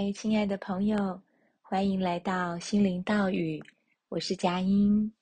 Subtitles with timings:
[0.00, 1.20] 各位亲爱的朋友，
[1.60, 3.62] 欢迎来到心灵道语，
[4.08, 5.12] 我是佳音。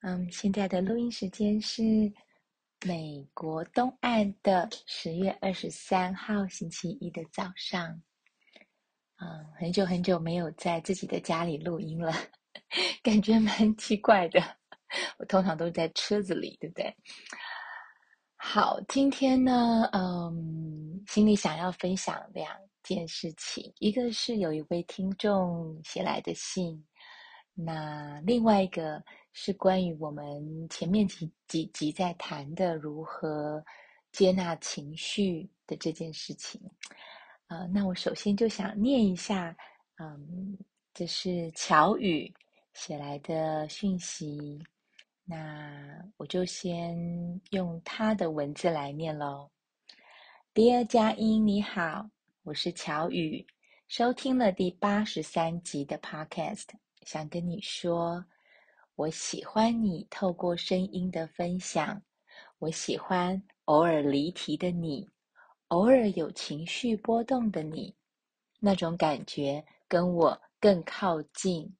[0.00, 1.82] 嗯，现在的录音时间是
[2.86, 8.00] 美国东岸的十月二十三号星期一的早上。
[9.20, 12.10] 嗯，很久很久没有在自己的家里录音了，
[13.04, 14.40] 感觉蛮奇怪的。
[15.18, 16.96] 我通常都是在车子里，对不对？
[18.36, 22.50] 好，今天呢，嗯，心里想要分享两
[22.82, 26.84] 件事情，一个是有一位听众写来的信，
[27.54, 33.64] 那另外一个是关于我们前面几几集在谈的如何
[34.10, 36.60] 接纳情绪的这件事情。
[37.46, 39.56] 啊、呃，那我首先就想念一下，
[39.98, 40.58] 嗯，
[40.94, 42.32] 这是乔宇
[42.74, 44.58] 写来的讯息，
[45.24, 46.98] 那我就先
[47.50, 49.50] 用他的文字来念喽。
[50.54, 52.10] Dear 佳音，你好，
[52.44, 53.46] 我是乔宇，
[53.86, 56.66] 收听了第八十三集的 Podcast，
[57.02, 58.24] 想跟你说，
[58.96, 62.02] 我喜欢你透过声音的分享，
[62.58, 65.08] 我喜欢偶尔离题的你。
[65.68, 67.94] 偶尔有情绪波动的你，
[68.58, 71.72] 那种感觉跟我更靠近。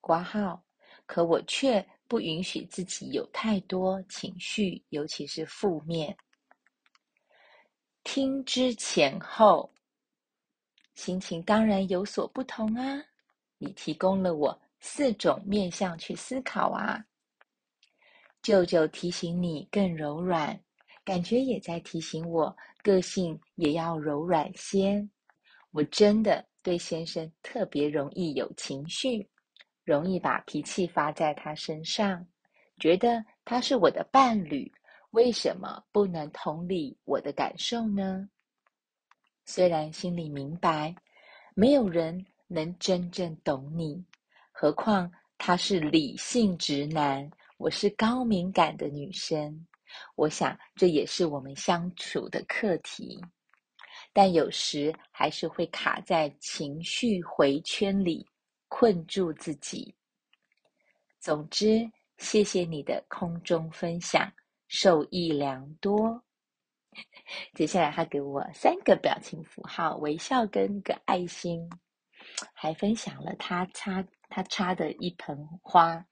[0.00, 0.64] 括号，
[1.04, 6.16] 可我却不允许自己有太多情绪，尤其是负面。
[8.02, 9.70] 听之前后，
[11.00, 13.02] 心情当然有所不同啊！
[13.56, 17.02] 你提供了我四种面向去思考啊。
[18.42, 20.60] 舅舅提醒你更柔软。
[21.02, 25.08] 感觉也在提醒我，个性也要柔软些。
[25.70, 29.26] 我真的对先生特别容易有情绪，
[29.82, 32.24] 容易把脾气发在他身上，
[32.78, 34.70] 觉得他是我的伴侣，
[35.12, 38.28] 为什么不能同理我的感受呢？
[39.52, 40.94] 虽然心里明白，
[41.56, 44.00] 没有人能真正懂你，
[44.52, 47.28] 何况他是理性直男，
[47.58, 49.66] 我是高敏感的女生。
[50.14, 53.20] 我想这也是我们相处的课题，
[54.12, 58.24] 但有时还是会卡在情绪回圈里，
[58.68, 59.92] 困住自己。
[61.18, 64.32] 总之，谢谢你的空中分享，
[64.68, 66.22] 受益良多。
[67.54, 71.70] 接下来，他给我三个表情符号：微笑跟个爱心，
[72.52, 76.04] 还分享了他插他插的一盆花，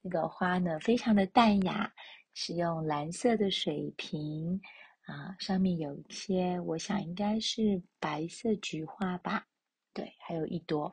[0.00, 1.92] 那个花呢，非常的淡雅。
[2.34, 4.58] 是用蓝色的水瓶
[5.02, 9.44] 啊，上面有一些，我想应该是白色菊花吧。
[9.92, 10.90] 对，还有一朵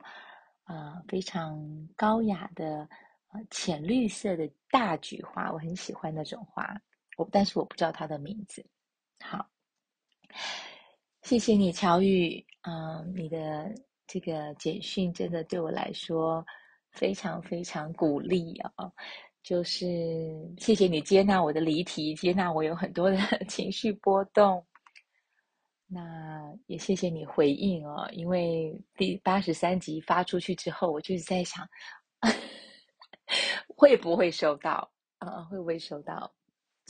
[0.64, 1.58] 呃非常
[1.96, 2.86] 高雅的
[3.32, 6.78] 呃浅绿色的大菊花，我很喜欢那种花，
[7.16, 8.62] 我但是我不知道它的名字。
[9.22, 9.46] 好，
[11.22, 13.72] 谢谢你，乔宇，嗯、你的
[14.06, 16.44] 这个简讯真的对我来说
[16.92, 18.92] 非常非常鼓励啊、哦。
[19.42, 19.86] 就是
[20.58, 23.16] 谢谢你接纳我的离题，接纳我有很多的
[23.48, 24.64] 情绪波动。
[25.86, 31.66] 那也谢谢你回应哦，因为第八十三集发出去之后，我就是在想，
[33.76, 34.90] 会不会收到？
[35.18, 36.32] 啊，会不会收到？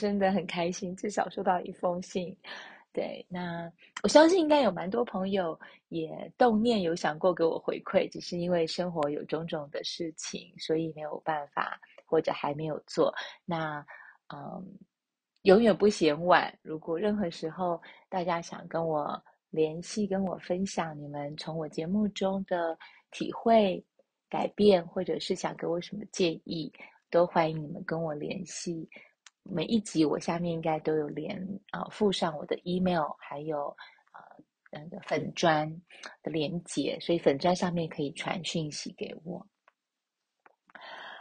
[0.01, 2.37] 真的很开心，至少收到一封信。
[2.93, 3.71] 对，那
[4.03, 5.59] 我相信应该有蛮多朋友
[5.91, 11.79] 也动念有想过给我回馈，只是因为生活有种种的事情，所以没有办法。
[12.13, 13.87] 或者还没有做，那
[14.35, 14.67] 嗯，
[15.43, 16.53] 永远不嫌晚。
[16.61, 22.77] 如果任何时候大家想跟我联系，跟我分享你们从我节目中的
[23.13, 23.81] 体会、
[24.29, 26.73] 改变，或者是想给我什么建议，
[27.11, 28.91] 都欢迎你们跟我联系。
[29.43, 31.37] 每一集我下面应该都有连
[31.71, 33.69] 啊、附上我的 email，还有
[34.13, 35.69] 呃那个粉砖
[36.23, 39.45] 的连接，所以粉砖上面可以传讯息给我。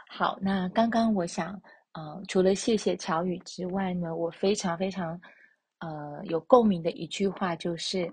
[0.08, 1.60] 好，那刚刚我想，
[1.92, 5.20] 呃，除了谢谢乔宇之外呢，我非常非常，
[5.78, 8.12] 呃，有共鸣的一句话就是，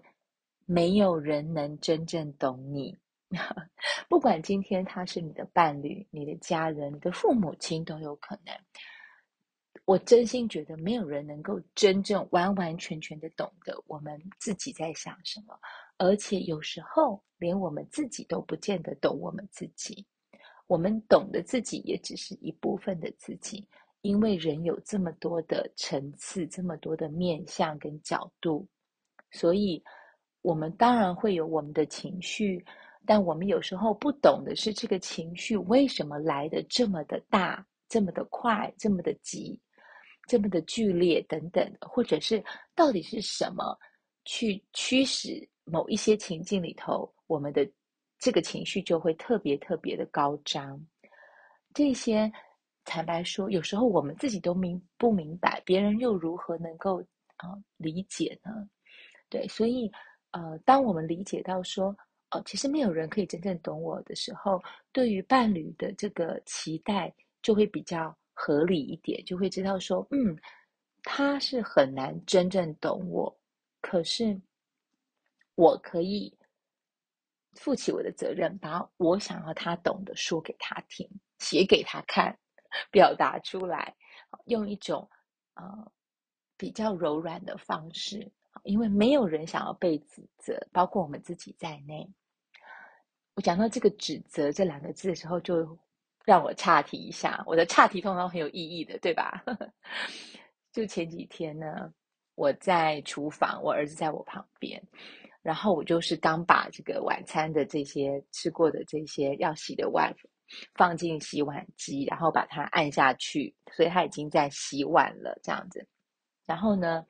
[0.66, 2.96] 没有人能真正懂你，
[4.08, 8.56] 不管今天他是你的伴侣、你的家人、你的父母亲都有可能。
[9.88, 15.58] 我真心觉得没有人能够真正完完全全的懂得我们自己在想什么，
[15.98, 20.06] 而且有时候连我们自己都不见得懂我们自己。
[20.68, 23.66] 我们懂得自己，也只是一部分的自己，
[24.02, 28.68] 因为人有这么多的层次，这么多的面向跟角度，
[29.32, 29.82] 所以
[30.42, 32.62] 我们当然会有我们的情绪，
[33.06, 39.58] 但我们有时候不懂的是这个情绪为什么来得这么的大，这么的快，这么的急，
[40.28, 42.44] 这么的剧烈等等，或者是
[42.76, 43.78] 到底是什么
[44.26, 47.68] 去驱使某一些情境里头，我们的
[48.20, 50.80] 这个情绪就会特别特别的高涨。
[51.74, 52.32] 这些
[52.84, 57.02] 坦白说，有时候我们自己都明不明白，别人又如何能够
[57.38, 58.52] 啊、理解呢？
[59.30, 59.92] 对，所以
[60.32, 61.96] 呃，当我们理解到说，
[62.32, 70.38] 哦，其实没有人可以真正懂我的时候，对于伴侣的这个期待就会比较合理一点，就会知道说，嗯，
[71.02, 73.36] 他是很难真正懂我，
[73.82, 74.40] 可是。
[75.56, 76.32] 我可以
[77.56, 82.38] 负起我的责任，把我想要他懂的说给他听，写给他看，
[82.92, 83.96] 表达出来，
[84.46, 85.10] 用一种
[85.56, 85.92] 呃
[86.58, 88.32] 比较柔软的方式，
[88.66, 92.08] 因为没有人想要被指责，包括我们自己在内。
[93.34, 95.76] 我讲到这个“指责”这两个字的时候，就
[96.28, 97.42] 让我岔题一下。
[97.48, 99.42] 我的岔题通常很有意义的，对吧？
[100.74, 101.90] 就前几天呢，
[102.36, 104.84] 我在厨房，我儿子在我旁边。
[105.42, 110.14] 然后我就是刚把这个晚餐的这些吃过的这些要洗的碗
[110.74, 115.88] 放进洗碗机，然后把它按下去，所以它已经在洗碗了这样子。
[116.46, 117.06] 然后呢，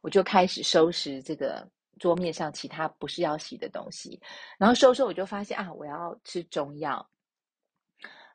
[0.00, 1.64] 我就开始收拾这个
[2.00, 4.20] 桌面上其他不是要洗的东西。
[4.58, 7.08] 然后收拾我就发现啊，我要吃中药。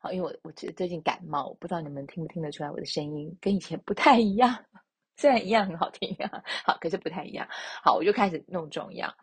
[0.02, 4.52] 好，因为我我最近感冒，我不知道你们听不听得出来我的声音跟以前不太一样。
[5.16, 7.46] 虽然一样很好听啊，好，可是不太一样。
[7.84, 9.14] 好，我就开始弄中药，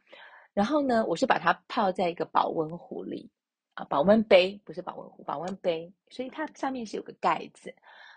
[0.54, 3.30] 然后呢，我是把它泡在一个保温壶里
[3.74, 7.75] 啊，保温杯不是保温壶，保温杯，所以它上面是有个盖子。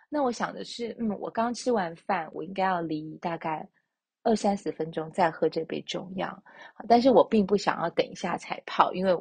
[0.09, 3.69] 那我想的是，嗯，我刚吃完饭，我应该要离大概
[4.23, 6.41] 二三十分钟再喝这杯中药，
[6.87, 9.19] 但是我并不想要等一下才泡，因为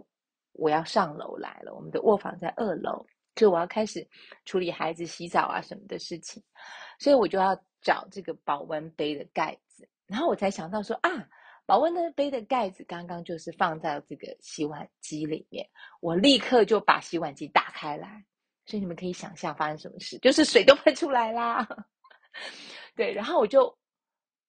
[0.52, 3.04] 我要上楼来了，我们的卧房在二楼，
[3.36, 4.08] 就我要开始
[4.46, 6.42] 处理孩子洗澡啊什么的事情，
[7.00, 7.60] 所以我就要。
[7.84, 11.10] 找这个保温杯的盖子，然后我才想到说啊，
[11.66, 15.68] 保温的杯的盖子刚刚就是放在这个洗碗机里面，
[16.00, 18.24] 我立刻就把洗碗机打开来，
[18.68, 21.68] 所以你们可以想象发生什么事，就是水都喷出来啦。
[22.96, 23.76] 对，然后我就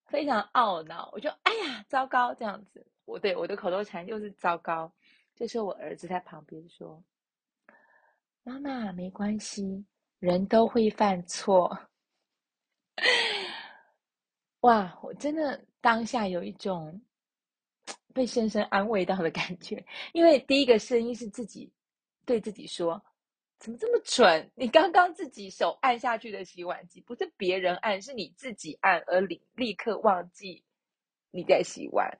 [0.09, 4.93] 非常懊恼，我就哎呀，糟糕，这样子，我对我的口头禅就是糟糕。
[5.35, 7.03] 这时候我儿子在旁边说
[8.45, 9.85] ：“妈妈，没关系，
[10.19, 11.79] 人都会犯错。
[14.63, 17.01] ”哇，我真的当下有一种
[18.13, 21.73] 被深深安慰到的感觉，因为第一个声音是自己
[22.25, 23.01] 对自己说
[23.61, 24.51] ：“怎么这么蠢？
[24.57, 30.65] 你刚刚自己手按下去的洗碗机，不是别人按，是你自己按，而立立刻忘记
[31.31, 32.11] 你在洗碗。”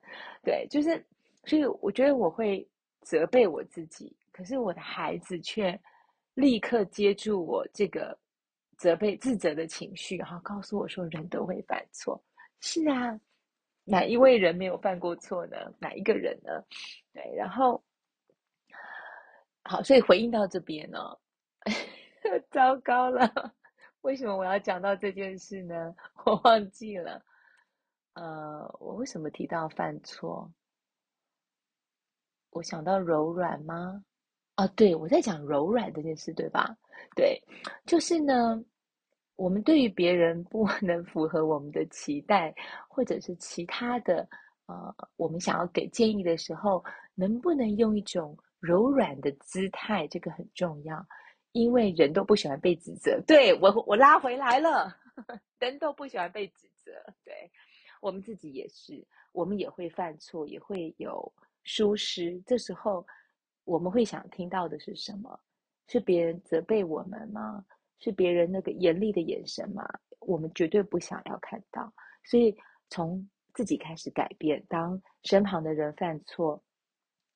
[0.41, 1.05] 对，就是，
[1.43, 2.65] 所以我觉得我会
[3.01, 5.77] 责备我自己，可是我的孩子却
[6.33, 8.17] 立刻接住我这个。
[8.75, 12.21] 责备、自责的情绪，然后告诉我说：“人都会犯错。”
[12.59, 13.17] 是啊，
[13.85, 15.55] 哪一位人没有犯过错呢？
[15.79, 16.51] 哪一个人呢？
[17.13, 17.81] 对，然后
[19.63, 20.99] 好，所以回应到这边呢，
[22.51, 23.55] 糟糕了，
[24.01, 25.95] 为什么我要讲到这件事呢？
[26.25, 27.23] 我忘记了。
[28.15, 30.51] 呃，我为什么提到犯错？
[32.49, 34.03] 我想到柔软吗？
[34.55, 36.75] 啊，对，我在讲柔软这件事，对吧？
[37.15, 37.41] 对，
[37.85, 38.63] 就是呢，
[39.35, 42.53] 我们对于别人不 能符合我们的期待，
[42.87, 44.27] 或者是其他的，
[44.67, 46.83] 呃，我们想要给建议的时候，
[47.15, 50.07] 能不能用一种柔软的姿态？
[50.07, 51.03] 这个很重要，
[51.53, 53.19] 因为人都不喜欢被指责。
[53.25, 54.95] 对，我，我拉回来了，
[55.59, 56.91] 人都不喜欢被指责。
[57.25, 57.33] 对，
[58.01, 61.31] 我们自己也是，我们也会犯错，也会有
[61.63, 62.39] 疏失。
[62.45, 63.03] 这时候，
[63.65, 65.39] 我们会想听到的是什么？
[65.87, 67.65] 是别人责备我们吗？
[67.99, 69.87] 是别人那个严厉的眼神吗？
[70.19, 71.93] 我们绝对不想要看到。
[72.25, 72.55] 所以
[72.89, 76.61] 从自己开始改变，当身旁的人犯错，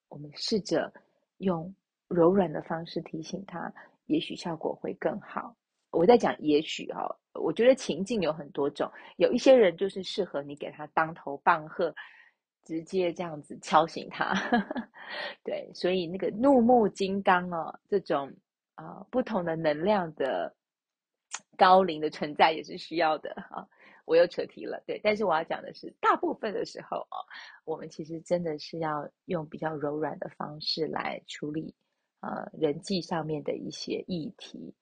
[0.09, 0.91] 我们试着
[1.37, 1.73] 用
[2.07, 3.71] 柔软的方式提醒他，
[4.07, 5.55] 也许效果会更好。
[5.91, 11.93] 我在讲也许哦，我觉得情境有很多种，有一些人就是适合你给他当头棒喝。
[12.67, 14.33] 直接这样子敲醒他，
[15.41, 18.29] 对，所以那个怒目金刚哦，这种
[18.75, 20.53] 啊、不同的能量的
[21.55, 23.65] 高龄的存在也是需要的啊。
[24.03, 27.23] 我又扯题了，对，但是我要讲的是，大部分的时候哦，
[27.63, 31.73] 我们其实真的是要用比较柔软的方式来处理
[32.19, 34.73] 呃人际上面的一些议题，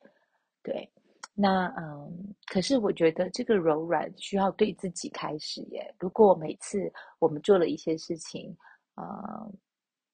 [0.63, 0.89] 对。
[1.37, 5.93] 那嗯，可是我觉得这个柔软需要对自己开始耶。
[5.99, 6.89] 如果每次
[7.19, 8.55] 我们做了一些事情，
[8.93, 9.03] 啊、
[9.43, 9.53] 嗯，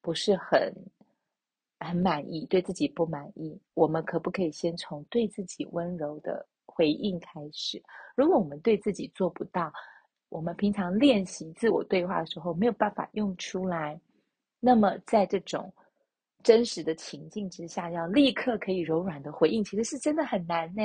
[0.02, 0.74] 不是很
[1.80, 7.80] 很满意，对自己不满意，我们可不可以先从对自己温柔的回应开始？
[8.16, 9.72] 如果我们对自己做不到，
[10.30, 14.02] 我们平常练习自我对话的时候没有办法用出来，
[14.60, 15.72] 那么在这种
[16.44, 20.82] 真实的情境之下，要立刻可以柔软的回应，其实是真的很难呢，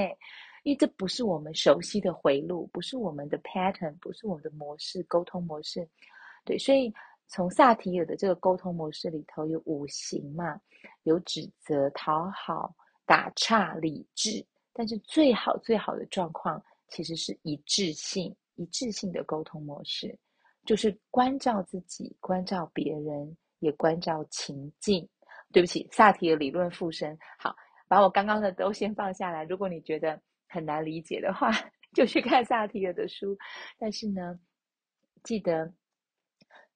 [0.63, 5.89] 因为这不是我们熟悉的回路，不是我们的 pattern，不是我们的模式，沟通模式。
[6.45, 6.93] 对，所以
[7.29, 10.61] 从萨提尔的这个沟通模式里头有五行嘛，
[11.05, 20.17] 有指责、讨好、打岔、理智，但是最好最好的状况其实是一致性，一致性的沟通模式，
[20.65, 25.09] 就是关照自己，关照别人，也关照情境。
[25.53, 27.17] 对不起，萨提尔理论附身。
[27.39, 27.55] 好，
[27.89, 29.45] 把我刚刚的都先放下来。
[29.45, 31.51] 如果你觉得很难理解的话，
[31.95, 33.37] 就去看萨提尔的书。
[33.79, 34.39] 但是呢，
[35.23, 35.73] 记得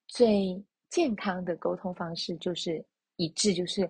[0.07, 2.85] 最健康的沟通方式就是
[3.17, 3.89] 一致，就是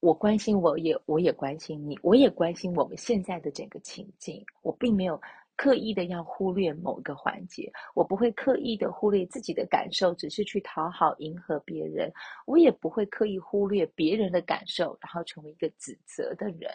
[0.00, 4.44] 我关心我也我也关心你，我也关心我们现在的整个情境。
[4.62, 5.20] 我并没有。
[5.56, 12.12] 刻意的要忽略某个环节，我不会刻意的忽略自己的感受，只是去讨好迎合别人。
[12.44, 16.70] 我也不会刻意忽略别人的感受，然后成为一个指责的人。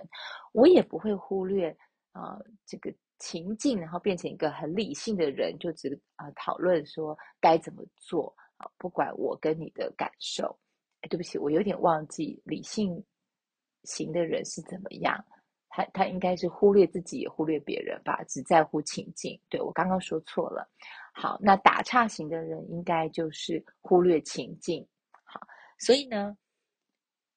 [0.54, 1.76] 我也不会忽略
[2.14, 10.58] 啊、这个情境，然后变成一个很理性的人，就只啊、讨论说该怎么做啊，不管我跟你的感受。
[11.02, 13.04] 哎，对不起，我有点忘记理性
[13.84, 15.24] 型的人是怎么样。
[15.80, 19.40] 他他应该是忽略自己，也忽略别人吧，只在乎情境。
[19.48, 20.70] 对，我刚刚说错了。
[21.14, 24.86] 好，那打岔型的人应该就是忽略情境。
[25.24, 25.40] 好，
[25.78, 26.38] 所以呢，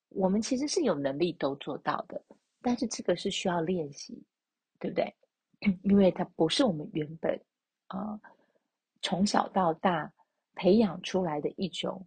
[0.09, 2.21] 我们其实是有能力都做到的，
[2.61, 4.21] 但是这个是需要练习，
[4.81, 5.15] 对不对？
[5.85, 7.41] 因为它不是我们原本
[7.87, 8.21] 啊、呃、
[9.03, 10.13] 从小到大
[10.57, 12.05] 培养出来的一种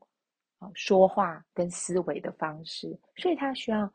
[0.60, 3.90] 啊、说话跟思维的方式，所以它需要。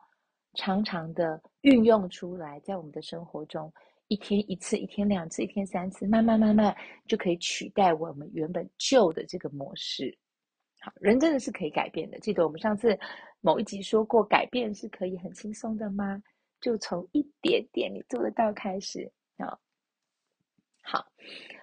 [0.55, 3.71] 常常的运用出来，在我们的生活中，
[4.07, 6.75] 一天一次，一天两次，一天三次，慢慢慢慢
[7.07, 10.17] 就可以取代我们原本旧的这个模式。
[10.81, 12.19] 好，人真的是可以改变的。
[12.19, 12.99] 记得我们上次
[13.39, 16.21] 某一集说过，改变是可以很轻松的吗？
[16.59, 19.57] 就从一点点你做得到开始啊。
[20.83, 21.05] 好，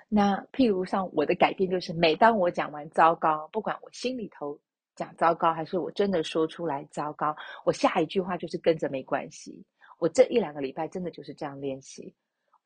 [0.09, 4.59] 那譬如像我的改变，就是每当我讲完糟糕，不管我心里头。
[4.99, 7.35] 讲糟糕，还是我真的说出来糟糕？
[7.65, 9.65] 我下一句话就是跟着没关系。
[10.01, 12.13] 我这一两个礼拜真的就是这样练习，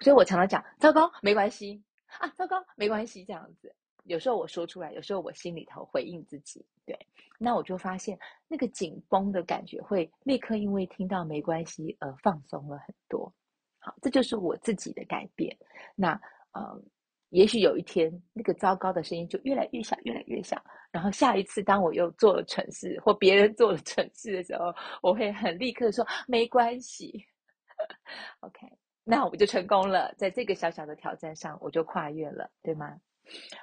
[0.00, 1.82] 所以我常常讲糟糕没关系
[2.18, 3.74] 啊，糟糕没关系这样子。
[4.04, 6.98] 有时候我说出来，有时候我心里头回应自己，对，
[7.38, 13.30] 那我就发现那个紧绷的感觉会立刻因为听到没关系而放松了很多。
[13.78, 15.54] 好，这就是我自己的改变。
[15.94, 16.18] 那
[16.52, 16.82] 嗯。
[17.32, 20.62] 也许有一天，那个糟糕的声音就越来越小，越来越小。
[20.90, 24.66] 然后下一次，当我又做了蠢事，或别人做了蠢事的时候，
[25.00, 27.24] 我会很立刻说没关系。
[28.40, 28.66] OK，
[29.02, 33.00] 那我就成功了，在这个小小的挑战上，我就跨越了，对吗？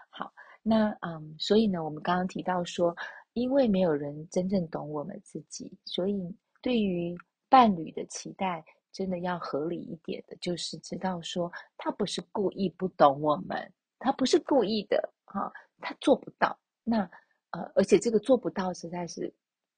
[0.09, 0.33] 好，
[0.63, 2.95] 那嗯，所以呢，我们刚刚提到说，
[3.33, 7.15] 因为没有人真正懂我们自己，所以对于
[7.47, 8.65] 伴侣的期待。
[8.91, 16.57] 真的要合理一点的，就是知道说他不是故意不懂我们，他不是故意的哈，他做不到。
[16.83, 17.09] 那
[17.51, 19.31] 呃，而且这个做不到实在是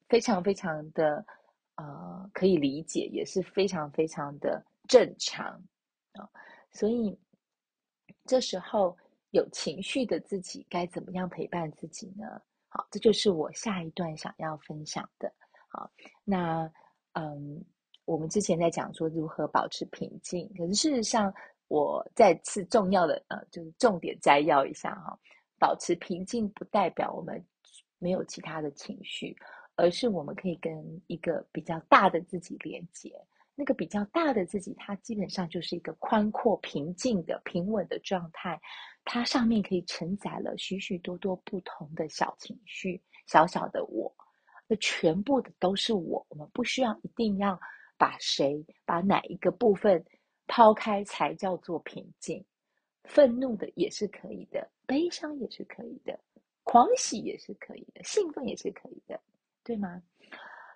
[0.08, 1.26] 非常非常的
[1.76, 5.46] 呃可以理解，也是非常非常的正常
[6.14, 6.30] 啊。
[6.72, 7.18] 所以
[8.26, 8.98] 这时候
[9.32, 12.42] 有情绪的自己该怎么样陪伴自己呢？
[12.70, 15.32] 好，这就是我下一段想要分享的。
[15.68, 15.92] 好，
[16.24, 16.72] 那
[17.14, 17.64] 嗯。
[18.06, 21.34] 我们之前在讲说如何保持平静，可是事实上，
[21.68, 25.18] 我再次重要的呃，就是重点摘要一下哈，
[25.58, 27.42] 保持平静不代表我们
[28.00, 29.36] 没有其他的情绪，
[29.76, 33.14] 而是我们可以跟一个比较大的自己连接。
[33.54, 38.60] 那个比较大的自己，它基本上就是一个宽阔、平静的、平稳的状态，
[39.06, 44.12] 它上面可以承载了许许多多不同的小情绪，小小的我，
[44.68, 47.60] 那全部的都是我，我们不需要一定要。
[48.02, 50.04] 把谁，把哪一个部分
[50.48, 52.44] 抛开才叫做平静？
[53.04, 56.20] 愤怒的也是可以的，悲伤也是可以的，
[56.64, 59.22] 狂喜也是可以的，兴奋也是可以的，
[59.64, 60.02] 对吗？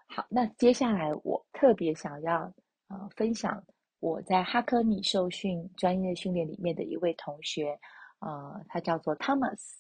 [0.06, 2.54] 好，那接下来我特别想要
[2.90, 3.64] 呃分享
[4.00, 7.76] 我在哈科米受训专业训练里面的一位同学，
[8.20, 9.80] 呃，他叫做 Thomas。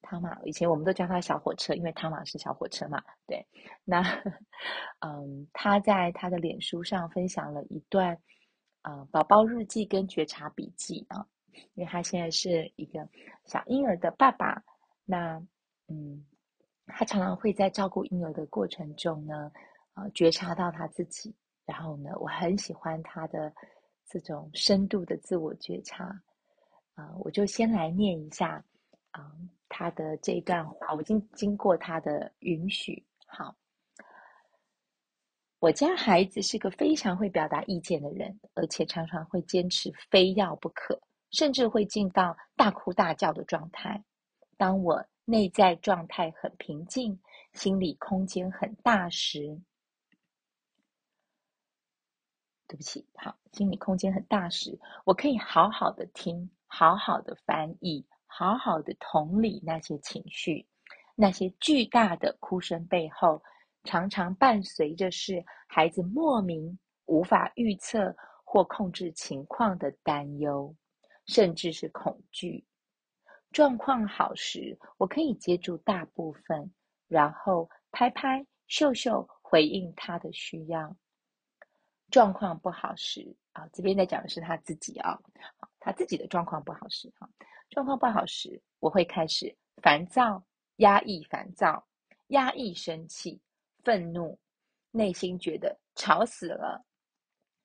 [0.00, 3.02] 汤马，以前我们都叫他小火车，因为汤马是小火车嘛。
[3.26, 3.46] 对，
[3.84, 4.00] 那
[5.00, 8.16] 嗯，他在他的脸书上分享了一段
[8.82, 11.26] 呃宝宝日记跟觉察笔记啊，
[11.74, 13.06] 因为他现在是一个
[13.44, 14.62] 小婴儿的爸爸。
[15.04, 15.42] 那
[15.88, 16.24] 嗯，
[16.86, 19.50] 他常常会在照顾婴儿的过程中呢，
[19.94, 21.34] 呃，觉察到他自己。
[21.66, 23.52] 然后呢，我很喜欢他的
[24.06, 26.04] 这种深度的自我觉察
[26.94, 28.64] 啊，我就先来念一下。
[29.10, 33.04] 啊、嗯，他的这一段话，我经经过他的允许。
[33.26, 33.56] 好，
[35.58, 41.00] 我家孩子是个非常会表达意见的人，而且常常会坚持非要不可，
[41.30, 44.04] 甚至会进到大哭大叫的状态。
[44.56, 47.20] 当我内在状态很平静，
[47.52, 49.60] 心理空间很大时，
[52.66, 58.06] 对不起，好，心理空间很大时，我可以好好的听，好好的翻译。
[58.38, 60.64] 好好的同理那些情绪，
[61.16, 63.42] 那些巨大的哭声背后，
[63.82, 68.14] 常常伴随着是孩子莫名无法预测
[68.44, 70.72] 或控制情况的担忧，
[71.26, 72.64] 甚至是恐惧。
[73.50, 76.72] 状况好时，我可以接住大部分，
[77.08, 80.96] 然后拍拍、秀秀回应他的需要。
[82.08, 85.18] 状况不好时，啊，这边在讲的是他自己啊，
[85.80, 87.28] 他自己的状况不好时，哈。
[87.70, 90.42] 状况不好时，我会开始烦躁、
[90.76, 91.84] 压抑、烦躁、
[92.28, 93.40] 压抑、生气、
[93.82, 94.38] 愤怒，
[94.92, 96.82] 内心觉得吵死了，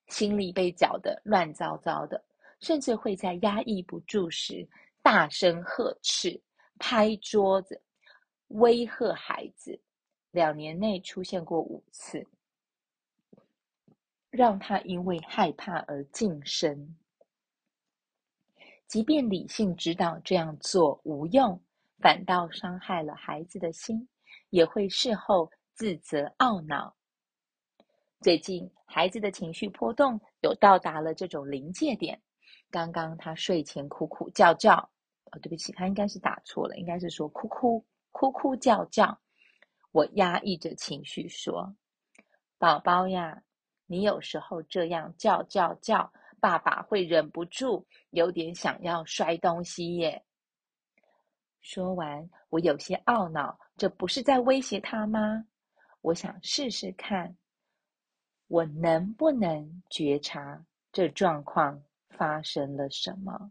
[0.08, 2.22] 心里被搅得乱糟糟的，
[2.60, 4.68] 甚至会在压抑不住时
[5.00, 6.38] 大声呵斥、
[6.78, 7.80] 拍桌子、
[8.48, 9.80] 威吓孩子。
[10.32, 12.26] 两年内出现过五次，
[14.36, 16.96] 让他因为害怕而噤声。
[18.88, 21.60] 即便理性知道这样做无用，
[22.00, 24.08] 反倒伤害了孩子的心，
[24.50, 26.96] 也会事后自责懊恼。
[28.20, 32.20] 最近孩子的情绪波动有到达了这种临界点。
[32.70, 34.74] 刚刚他睡前哭哭叫叫，
[35.30, 39.16] 哦，对不起，他应该是打错了，应该是说哭哭哭哭叫叫。
[39.92, 41.76] 我压抑着情绪说
[42.58, 43.44] ：“宝宝呀，
[43.94, 50.22] 你有时候这样叫叫叫。”爸爸会忍不住，有点想要摔东西耶。
[51.62, 55.46] 说完，我有些懊恼，这不是在威胁他吗？
[56.02, 57.34] 我想试试看，
[58.48, 63.50] 我能不能觉察这状况发生了什么？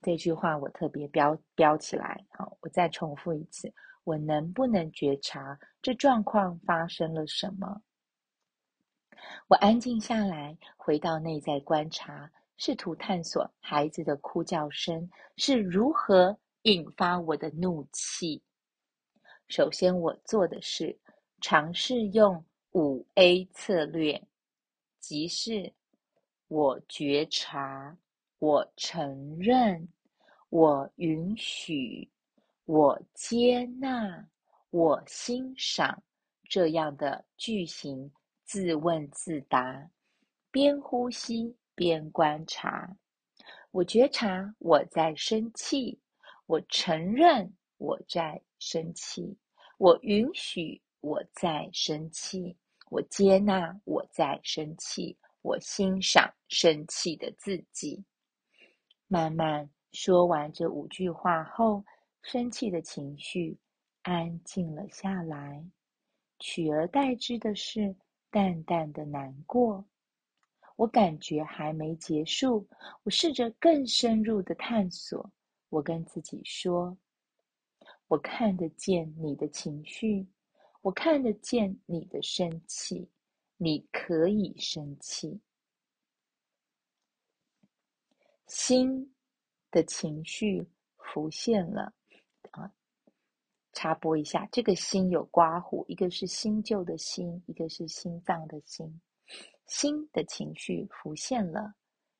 [0.00, 2.26] 这句话我特别标标起来。
[2.30, 7.80] 好，我再重复一次：我能不能觉察这状况发生了什么？
[9.48, 18.42] 我安静下来，回到内在观察，试图探索孩子的哭叫声是如何引发我的怒气。
[19.48, 20.98] 首先，我做的是
[21.40, 24.22] 尝试用五 A 策略，
[24.98, 25.72] 即是
[26.48, 27.96] 我觉察、
[28.38, 29.86] 我承认、
[30.48, 32.10] 我允许、
[32.64, 34.26] 我接纳、
[34.70, 36.02] 我欣赏
[36.48, 38.10] 这样的句型。
[38.44, 39.90] 自问自答，
[40.50, 42.96] 边呼吸边观察。
[43.70, 45.98] 我觉察我在生气，
[46.46, 49.36] 我承认我在生气，
[49.78, 52.54] 我允许我在生气，
[52.90, 58.04] 我接纳我在生气，我欣赏生气的自己。
[59.08, 61.82] 慢慢说完这五句话后，
[62.22, 63.56] 生气的情绪
[64.02, 65.64] 安静了下来，
[66.38, 67.96] 取而代之的是。
[68.32, 69.84] 淡淡的难过，
[70.76, 72.66] 我感觉还没结束。
[73.04, 75.30] 我试着更深入的探索。
[75.68, 76.96] 我跟自己说
[78.08, 80.26] ：“我看得见你的情绪，
[80.80, 83.06] 我看得见你的生气，
[83.58, 85.38] 你可以生气。”
[88.48, 89.14] 新
[89.70, 90.66] 的情绪
[90.96, 91.92] 浮现了。
[93.72, 99.00] 插播一下，这个心有刮胡，一个是新旧的新，一个是心脏的心。
[99.66, 101.74] 新的情绪浮现了，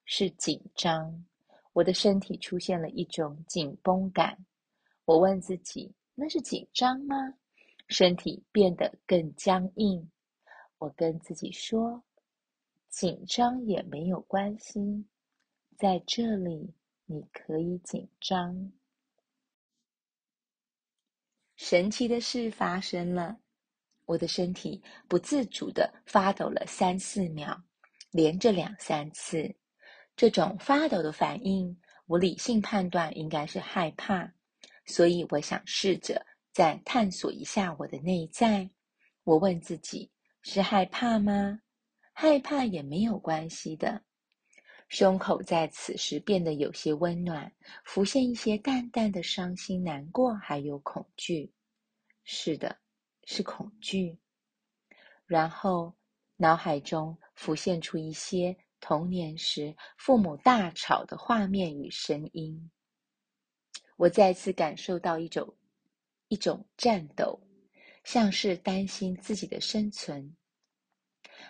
[0.05, 1.25] 是紧张。
[1.73, 4.39] 我的身体出现了一种紧绷感。
[5.05, 7.17] 我问自己：那是紧张吗？
[7.89, 10.11] 身体变得更僵硬。
[10.79, 12.03] 我跟自己说：
[12.89, 15.05] 紧张也没有关系，
[15.77, 16.73] 在这里
[17.05, 18.73] 你可以紧张。
[21.65, 23.39] 神奇的事发生了，
[24.05, 27.57] 我的身体不自主地发抖了三四秒，
[28.11, 29.55] 连着两三次。
[30.17, 34.29] 这种发抖的反应，我理性判断应该是害怕，
[34.87, 38.69] 所以我想试着再探索一下我的内在。
[39.23, 40.11] 我问自己：
[40.43, 41.61] 是害怕吗？
[42.13, 44.03] 害怕也没有关系的。
[44.93, 47.51] 胸口在此时变得有些温暖，
[47.83, 51.51] 浮现一些淡淡的伤心、难过，还有恐惧。
[52.25, 52.77] 是的，
[53.25, 54.19] 是恐惧。
[55.25, 55.95] 然后
[56.37, 62.71] 脑海中浮现出一些童年时父母大吵的画面与声音。
[63.97, 65.57] 我再次感受到一种
[66.29, 67.41] 一种颤抖，
[68.05, 70.37] 像是担心自己的生存，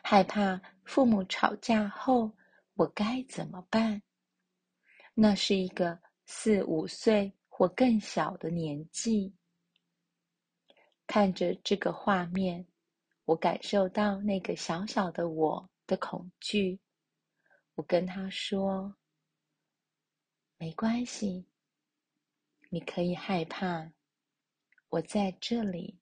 [0.00, 2.32] 害怕父母吵架后
[2.74, 4.02] 我该怎么办。
[5.14, 9.34] 那是一个四五岁或更小的年纪，
[11.06, 12.66] 看着这个画面，
[13.26, 16.80] 我感受到那个小小的我的恐惧。
[17.74, 18.96] 我跟他说
[20.56, 21.46] ：“没关系，
[22.70, 23.92] 你可以害怕，
[24.88, 26.00] 我在这里，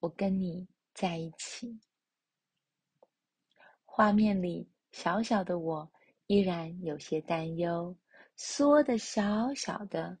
[0.00, 1.78] 我跟你在一起。”
[3.84, 5.90] 画面里小小的我
[6.28, 7.94] 依然有些担忧。
[8.36, 10.16] 缩得小小的，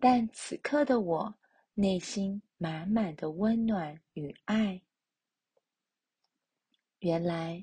[0.00, 1.34] 但此刻的我
[1.74, 4.80] 内心满满的温暖与爱。
[7.00, 7.62] 原来，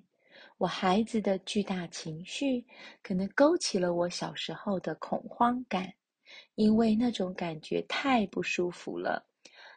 [0.60, 2.64] 我孩子的巨大情绪
[3.02, 5.92] 可能勾起了我小时候的恐慌感，
[6.54, 9.26] 因为那种感觉太不舒服了，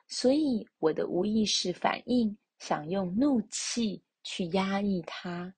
[0.09, 5.55] 所以我的无意识反应想用怒气去压抑它，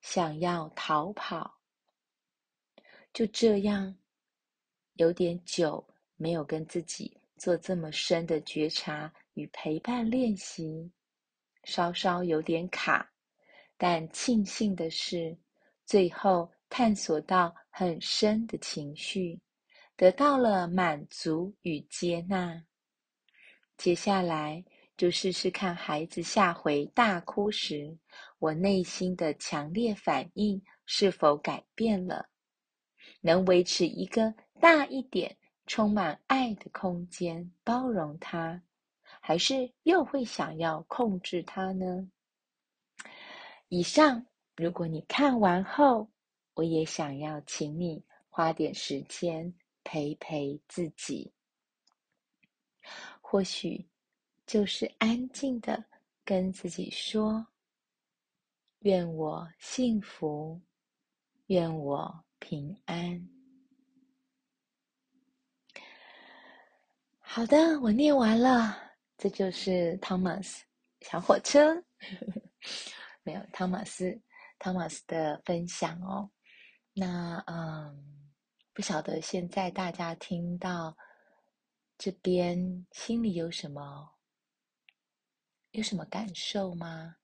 [0.00, 1.58] 想要逃跑。
[3.12, 3.96] 就这样，
[4.94, 10.90] 有点久没有跟自己做这么深的觉察与陪伴练习，
[11.64, 13.10] 稍稍有点卡。
[13.76, 15.36] 但庆幸的是，
[15.86, 19.40] 最后探索到很深的情绪，
[19.96, 22.64] 得到了满足与接纳。
[23.76, 24.64] 接下来
[24.96, 27.96] 就试试看，孩子下回大哭时，
[28.38, 32.28] 我内心的强烈反应是否改变了。
[33.20, 38.62] 能维持一个大一点、充满爱的空间，包容它，
[39.20, 42.08] 还是又会想要控制它呢？
[43.68, 44.24] 以上，
[44.56, 46.08] 如果你看完后，
[46.54, 49.52] 我也想要请你花点时间
[49.84, 51.32] 陪陪自己，
[53.20, 53.88] 或许
[54.46, 55.84] 就是安静的
[56.24, 57.46] 跟自己说
[58.80, 60.60] ：“愿我幸福，
[61.46, 63.28] 愿我。”平安。
[67.18, 68.76] 好的，我念完了。
[69.16, 70.60] 这就是 Thomas
[71.00, 71.84] 小火车，
[73.24, 74.16] 没有汤马斯
[74.60, 76.30] ，Thomas 的分享哦。
[76.92, 78.30] 那嗯，
[78.72, 80.96] 不晓得现在大家听到
[81.98, 84.14] 这边，心里有什么
[85.72, 87.16] 有什么感受吗？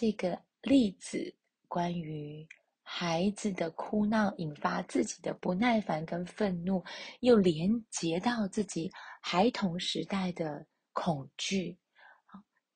[0.00, 1.34] 这个例子
[1.66, 2.46] 关于。
[2.90, 6.82] 孩子的哭闹引发自己的不耐烦跟愤怒，
[7.20, 11.76] 又连接到自己孩童时代的恐惧，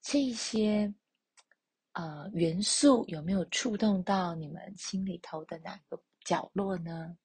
[0.02, 0.92] 这些
[1.92, 7.16] 呃元素有没有触动到你们心里头的哪个角落呢？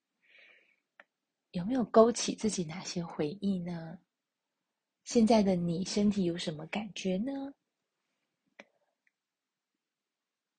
[1.52, 4.00] 有没有勾起自己哪些回忆呢？
[5.04, 7.34] 现在的你身体有什么感觉呢？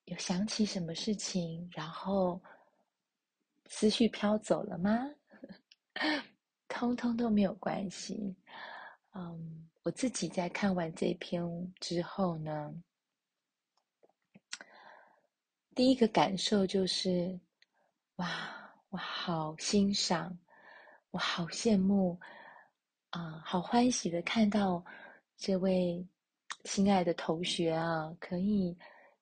[0.08, 2.40] 有想起什么事情，然后
[3.66, 5.10] 思绪飘走了吗？
[6.66, 8.34] 通通都没有关系。
[9.12, 11.42] 嗯，我自己在看完这篇
[11.78, 12.74] 之后呢，
[15.74, 17.38] 第一个感受就是，
[18.16, 20.38] 哇，我好欣赏，
[21.10, 22.18] 我好羡慕，
[23.10, 24.82] 啊、好欢喜的看到
[25.36, 26.06] 这位
[26.64, 28.74] 亲爱的同学啊，可以。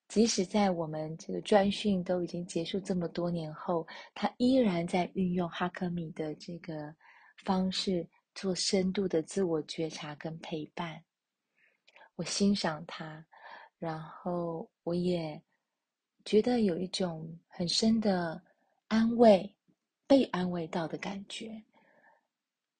[0.08, 6.94] 即使在我们这个专训都已经结束这么多年后，他依然在运用哈克米的这个
[7.44, 11.02] 方式做深度的自我觉察跟陪伴。
[12.14, 13.26] 我欣赏他，
[13.78, 15.42] 然后我也
[16.24, 18.40] 觉得有一种很深的
[18.86, 19.54] 安慰，
[20.06, 21.62] 被安慰到的感觉。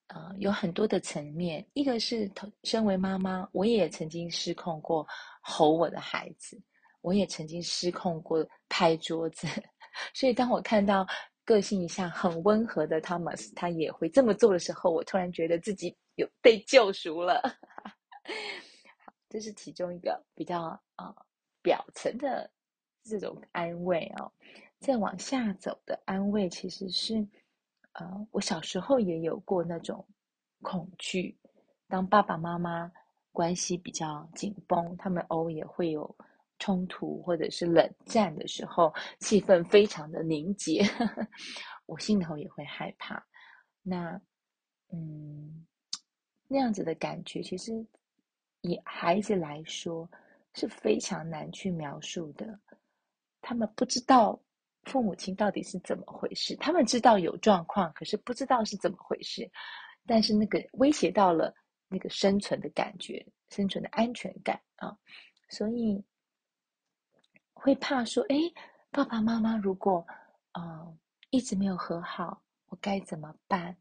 [0.06, 2.30] 呃，有很多的层面，一个是
[2.62, 5.04] 身为妈妈，我也曾经失控过，
[5.40, 6.62] 吼我的孩子。
[7.06, 9.46] 我也曾经失控过拍桌子，
[10.12, 11.06] 所以当我看到
[11.44, 17.40] 个性一向很温和的 Thomas，他也会这么做的时候，我突然觉得自己有被救赎了。
[19.06, 20.62] 好，这是其中一个比较
[20.96, 21.16] 啊、呃、
[21.62, 22.50] 表层的
[23.04, 24.32] 这种安慰哦。
[24.80, 27.24] 再往下走的安慰，其实是
[27.92, 30.04] 呃，我小时候也有过那种
[30.60, 31.38] 恐惧，
[31.86, 32.90] 当爸爸妈妈
[33.30, 36.16] 关系比较紧绷，他们偶尔也会有。
[36.58, 41.28] 冲突或者是冷战的时候，气氛非常的凝结，呵呵，
[41.86, 43.24] 我心头也会害怕。
[43.82, 44.20] 那，
[44.92, 45.66] 嗯，
[46.48, 47.72] 那样子的感觉，其实
[48.62, 50.08] 以孩子来说
[50.54, 52.58] 是非常难去描述的。
[53.40, 54.40] 他们不知道
[54.84, 56.56] 父母亲到底是怎么回事？
[56.56, 59.48] 他们知道有状况，可是不知道是怎么回事。
[60.04, 61.54] 但是那个威胁到了
[61.88, 64.96] 那个生存的感觉，生存的安全感啊，
[65.48, 66.02] 所以
[67.58, 68.36] 会怕说：哎，
[68.90, 70.06] 爸爸妈妈如果
[70.52, 70.98] 啊、呃、
[71.30, 73.76] 一直没有和好，我该怎么办？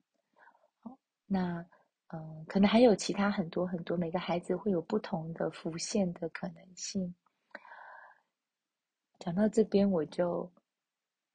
[1.27, 1.63] 那
[2.09, 7.13] 嗯、可能还有其他很多很多，每个孩子会有不同的浮现的可能性。
[9.19, 10.49] 讲到这边，我就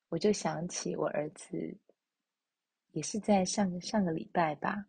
[0.08, 1.76] 我就想起我儿子，
[2.92, 4.86] 也是在上上个礼拜吧，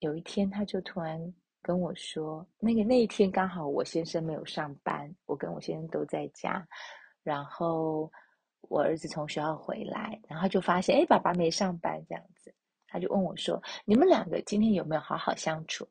[0.00, 6.66] 有一天他就突然跟我说，那个那一天刚好我先生没有上班，我跟我先生都在家，
[7.22, 8.10] 然后
[8.62, 12.54] 我儿子从学校回来，然后就发现，哎，爸爸没上班这样子，
[12.86, 15.86] 他就问我说，你们两个今天有没有好好相处？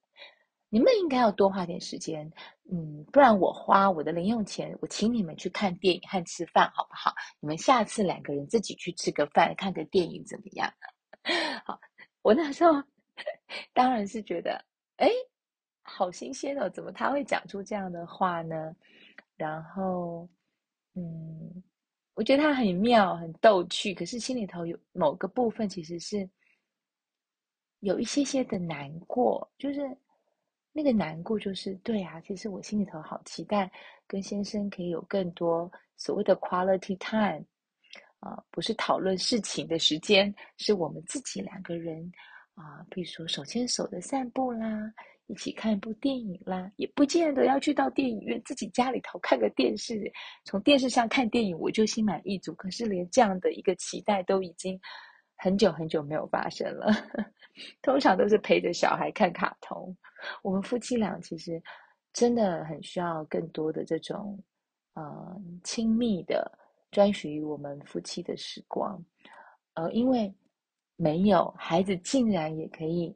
[0.71, 2.31] 你们应该要多花点时间，
[2.71, 7.11] 嗯，不然我花我的零用钱，我请你们去看电影和吃饭，好不好？
[7.39, 10.71] 你们下次两个人自己去吃个饭，看个电影怎么样？
[11.65, 11.79] 好，
[12.21, 12.83] 我那时候
[13.73, 14.63] 当然是觉得，
[14.97, 15.09] 哎，
[15.89, 18.75] 好新鲜哦，怎么他会讲出这样的话呢？
[19.35, 20.29] 然后，
[20.93, 21.63] 嗯，
[22.13, 26.29] 我觉得他很妙，很逗趣，可是心里头有某个部分其实是
[27.79, 29.97] 有一些些的难过，就是。
[30.71, 33.69] 那个难过就是对啊，其实我心里头好期待
[34.07, 37.43] 跟先生可以有更多所谓的 quality time，
[38.19, 42.09] 啊、不是讨论事情的时间，是我们自己两个人
[42.53, 44.93] 啊、呃，比如说手牵手的散步啦，
[45.29, 50.11] 一起看一部电影啦，也不见得要去到电影院，自己家里头看个电视，
[50.43, 52.51] 从电视上看电影我就心满意足。
[52.55, 54.79] 可是连这样的一个期待都已经
[55.37, 56.91] 很久很久没有发生了，
[57.83, 59.95] 通常都是陪着小孩看卡通。
[60.41, 61.61] 我们夫妻俩其实
[62.11, 64.37] 真的很需要更多的这种
[64.95, 66.51] 呃亲密的
[66.89, 68.99] 专属于我们夫妻的时光，
[69.75, 70.33] 呃，因为
[70.95, 73.15] 没有孩子，竟然也可以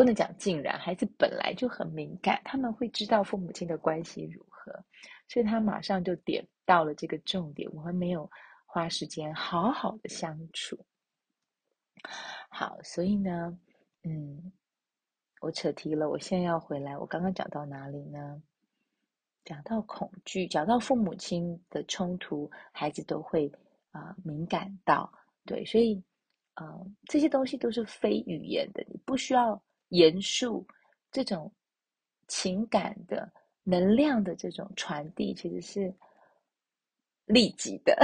[0.00, 4.72] 不能讲竟然，孩子本来就很敏感，他们会知道父母亲的关系如何，
[5.28, 7.70] 所以他马上就点到了这个重点。
[7.74, 8.30] 我们没有
[8.64, 10.86] 花时间好好的相处，
[12.48, 13.58] 好，所以呢，
[14.04, 14.50] 嗯。
[15.42, 16.96] 我扯题了，我现在要回来。
[16.98, 18.42] 我刚刚讲到哪里呢？
[19.42, 23.52] 讲到恐惧，讲到父母亲的冲突，孩子都会
[23.90, 25.12] 啊、敏感到。
[25.46, 26.02] 对，所以
[26.56, 30.66] 呃这些东西都是非语言的，你不需要严肃
[31.12, 31.52] 这种
[32.26, 33.30] 情感的
[33.62, 35.94] 能量的这种传递，其实是
[37.26, 37.96] 立即的。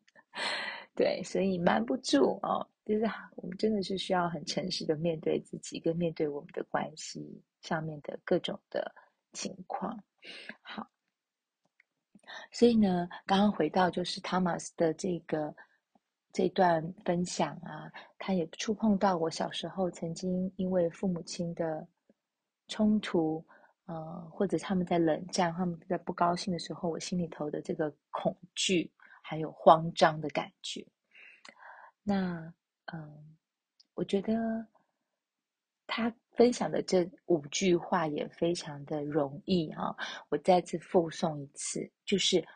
[0.94, 2.64] 对，所以瞒不住哦。
[2.84, 3.04] 就是
[3.36, 8.94] 我们真的是需要很诚实的面对自己，跟面对我们的关系上面的各种的
[9.32, 9.98] 情况。
[10.60, 10.86] 好，
[12.52, 15.56] 所以呢，刚刚回到就是 Thomas 的这个
[16.34, 21.88] 这段分享啊，他也触碰到我小时候曾经因为父母亲的
[22.68, 23.42] 冲突，
[23.86, 28.92] 呃，或者他们在冷战，他们在不高兴的时候，我心里头的这个恐惧
[29.22, 30.86] 还有慌张的感觉。
[32.02, 32.52] 那。
[32.92, 33.34] 嗯，
[33.94, 34.34] 我觉得
[35.86, 39.96] 他分享的这五句话也非常的容易啊。
[40.28, 42.46] 我再次复诵一次，就是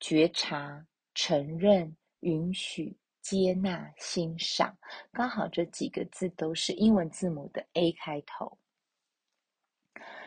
[0.00, 2.96] 觉察、承认、允许、
[3.28, 4.72] 接纳、欣赏。
[5.12, 8.56] 刚好这几个字都是英文字母的 A 开头。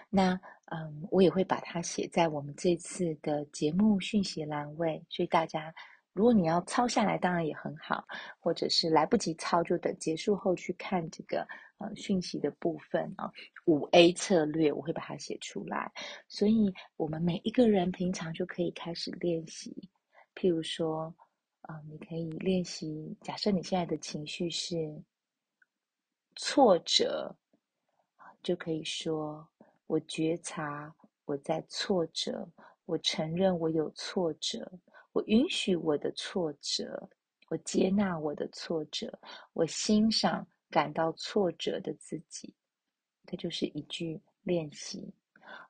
[0.10, 5.74] 那嗯，我也会把它写在我们这次的节目讯息栏位，所以大家。
[6.12, 8.04] 如果你要抄下来，当然也很好；
[8.40, 13.32] 或者是来不及抄，就等结束后去看这个呃讯息的部分啊。
[13.68, 15.90] 五 A 策略我会把它写出来，
[16.28, 19.74] 所以我们每一个人平常就可以开始练习。
[20.36, 21.14] 譬如说，
[21.62, 25.02] 啊、你可以练习，假设你现在的情绪是
[26.36, 27.36] 挫折，
[28.42, 29.48] 就可以说：
[29.88, 30.94] 我觉察
[31.26, 32.50] 我在挫折，
[32.86, 34.72] 我承认我有挫折。
[35.12, 37.10] 我允许我的挫折，
[37.50, 39.20] 我接纳我的挫折，
[39.54, 42.54] 我欣赏感到挫折的自己。
[43.26, 45.12] 这就是一句练习。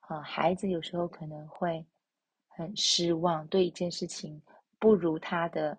[0.02, 1.86] 啊，孩子有时候可能会
[2.48, 4.42] 很失望，对一件事情
[4.80, 5.78] 不如他的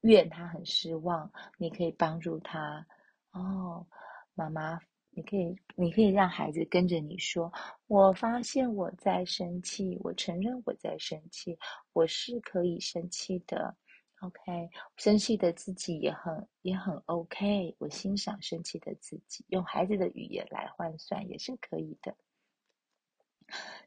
[0.00, 1.30] 愿，他很失望。
[1.58, 2.84] 你可以帮助他。
[3.32, 3.86] 哦，
[4.34, 4.78] 妈妈。
[5.10, 7.52] 你可以，你可以让孩子跟着你说
[7.88, 11.58] ：“我发现我在生气，我承认我在生气，
[11.92, 13.74] 我是可以生气的。
[14.20, 19.44] OK，生气的自己也很也很 OK，我欣赏生气的自己。
[19.48, 22.14] 用孩子的语言来换算也是可以的。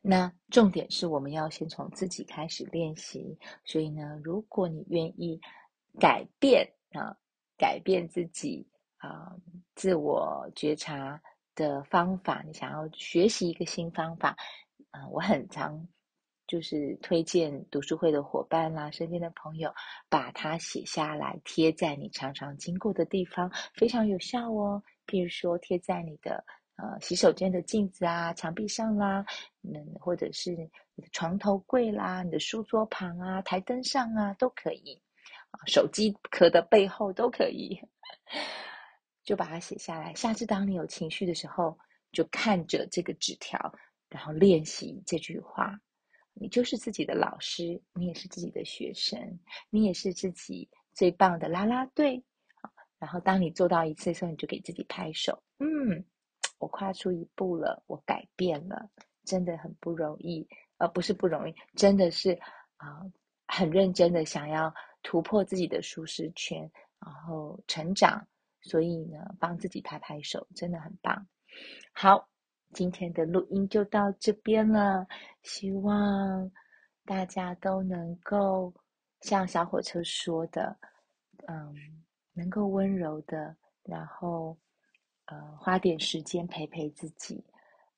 [0.01, 3.37] 那重点是我们要先从自己开始练习。
[3.63, 5.39] 所以呢，如果你愿意
[5.99, 7.15] 改变啊，
[7.57, 9.35] 改变自己啊，
[9.75, 11.21] 自我觉察
[11.53, 12.41] 的方法。
[12.45, 14.35] 你想要学习一个新方法
[14.89, 15.87] 啊，我很常
[16.47, 19.71] 就是推荐读书会的伙伴啦，身边的朋友
[20.09, 24.81] 把它写下来，贴在你常常经过的地方，非常有效哦。
[25.05, 26.43] 譬如说，贴在你的
[26.81, 29.23] 呃洗手间的镜子啊、墙壁上啦，
[29.61, 30.51] 嗯，或者是
[30.95, 35.01] 你的床头柜啦、你的书桌旁啊、台灯上啊，都可以。
[35.67, 37.79] 手机壳的背后都可以，
[39.23, 40.13] 就把它写下来。
[40.15, 41.77] 下次当你有情绪的时候，
[42.11, 43.59] 就看着这个纸条，
[44.09, 45.79] 然后练习这句话。
[46.33, 49.19] 你就是自己的老师，你也是自己的学生，
[49.69, 52.23] 你也是自己最棒的啦啦队。
[52.97, 55.37] 然后当你做到一次的时候，你就给自己拍手。
[55.59, 56.05] 嗯，
[56.61, 58.89] 我跨出一步了，我改变了，
[59.25, 60.47] 真的很不容易，
[60.77, 62.31] 而、不是不容易，真的是
[62.77, 63.01] 啊、
[63.47, 64.73] 很认真的想要。
[65.03, 66.61] 突破自己的舒适圈，
[66.99, 68.23] 然后成长，
[68.61, 71.27] 所以呢，帮自己拍拍手，真的很棒。
[71.91, 72.29] 好，
[72.71, 75.07] 今天的录音就到这边了，
[75.41, 76.51] 希望
[77.03, 78.71] 大家都能够
[79.21, 80.77] 像小火车说的，
[81.47, 81.73] 嗯，
[82.33, 84.55] 能够温柔的，然后
[85.31, 87.41] 呃，花点时间陪陪自己，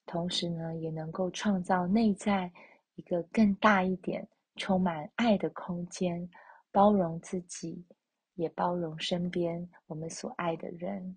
[0.05, 2.51] 同时呢，也能够创造内在
[2.93, 6.29] 一个更大一点、充满爱的空间。
[6.71, 7.85] 包容自己，
[8.33, 11.15] 也包容身边我们所爱的人。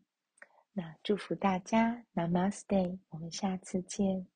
[0.73, 4.27] 那祝福大家，Namaste，我们下次见。